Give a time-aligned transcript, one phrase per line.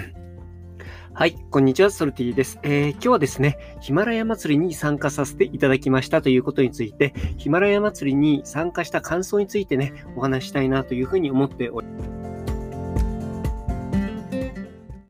[1.14, 12.13] はい、こんにちは、ソルティです、えー、今日はですね、ヒマラヤ祭りに参加させていただきましたということについて、ヒマラヤ祭りに参加した感想についてね、お話したいなというふうに思っております。